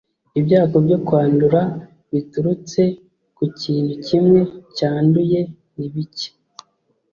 [0.39, 1.61] ibyago byo kwandura
[2.11, 2.81] biturutse
[3.35, 4.39] ku kintu kimwe
[4.75, 5.39] cyanduye
[5.75, 6.29] ni bike.